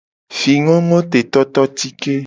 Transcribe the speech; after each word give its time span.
Fingongotetototike. 0.37 2.13